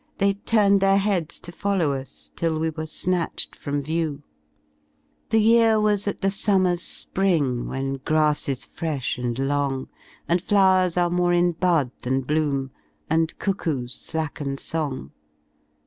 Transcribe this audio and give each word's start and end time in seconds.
They 0.17 0.33
turned 0.33 0.81
their 0.81 0.97
heads 0.97 1.39
to 1.41 1.51
follow 1.51 1.93
us 1.93 2.31
Till 2.35 2.57
we 2.57 2.71
were 2.71 2.87
snatched 2.87 3.55
from 3.55 3.83
view. 3.83 4.23
94 5.29 5.29
They 5.29 5.41
Mr 5.43 5.79
was 5.83 6.07
at 6.07 6.21
the 6.21 6.31
summer* 6.31 6.71
i 6.71 6.73
sprmg 6.73 7.65
IVhen 7.67 8.03
grass 8.03 8.49
is 8.49 8.65
fresh 8.65 9.17
andlongy 9.17 9.89
And 10.27 10.41
flowers 10.41 10.97
are 10.97 11.11
more 11.11 11.33
in 11.33 11.55
hud 11.61 11.91
than 12.01 12.21
bloom 12.21 12.71
y 12.73 12.79
And 13.11 13.37
cuckoos 13.37 13.93
slacken 13.93 14.57
song. 14.57 15.11